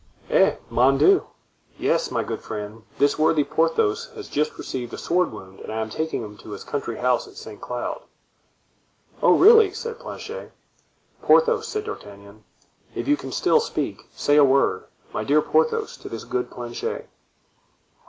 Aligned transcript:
"Eh! 0.31 0.55
mon 0.67 0.97
Dieu! 0.97 1.27
yes, 1.77 2.09
my 2.09 2.23
good 2.23 2.41
friend, 2.41 2.81
this 2.97 3.19
worthy 3.19 3.43
Porthos 3.43 4.07
has 4.15 4.27
just 4.27 4.57
received 4.57 4.91
a 4.95 4.97
sword 4.97 5.31
wound 5.31 5.59
and 5.59 5.71
I 5.71 5.79
am 5.79 5.91
taking 5.91 6.23
him 6.23 6.39
to 6.39 6.49
his 6.53 6.63
country 6.63 6.97
house 6.97 7.27
at 7.27 7.35
Saint 7.35 7.61
Cloud." 7.61 8.01
"Oh! 9.21 9.35
really," 9.37 9.71
said 9.75 9.99
Planchet. 9.99 10.53
"Porthos," 11.21 11.67
said 11.67 11.83
D'Artagnan, 11.85 12.43
"if 12.95 13.07
you 13.07 13.15
can 13.15 13.31
still 13.31 13.59
speak, 13.59 14.07
say 14.15 14.37
a 14.37 14.43
word, 14.43 14.85
my 15.13 15.23
dear 15.23 15.39
Porthos, 15.39 15.95
to 15.97 16.09
this 16.09 16.23
good 16.23 16.49
Planchet." 16.49 17.07